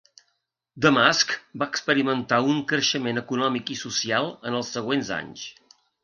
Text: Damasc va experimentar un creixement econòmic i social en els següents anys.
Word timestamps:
Damasc 0.83 1.33
va 1.63 1.65
experimentar 1.73 2.39
un 2.53 2.63
creixement 2.71 3.21
econòmic 3.23 3.69
i 3.75 3.77
social 3.83 4.31
en 4.53 4.57
els 4.61 4.71
següents 4.79 5.13
anys. 5.19 5.45